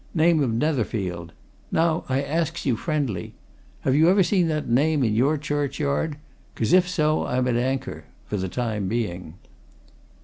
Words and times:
Name 0.15 0.41
of 0.41 0.51
Netherfield. 0.51 1.31
Now 1.71 2.05
I 2.09 2.23
asks 2.23 2.65
you, 2.65 2.75
friendly 2.75 3.35
ha' 3.85 3.89
you 3.91 4.09
ever 4.09 4.23
seen 4.23 4.47
that 4.47 4.67
name 4.67 5.03
in 5.03 5.13
your 5.13 5.37
churchyard? 5.37 6.17
'Cause 6.55 6.73
if 6.73 6.89
so 6.89 7.27
I'm 7.27 7.47
at 7.47 7.55
anchor. 7.55 8.05
For 8.25 8.37
the 8.37 8.49
time 8.49 8.87
being." 8.87 9.35